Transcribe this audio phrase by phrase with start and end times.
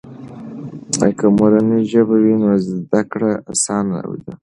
[1.17, 4.31] که مورنۍ ژبه وي، نو زده کړه آسانه ده.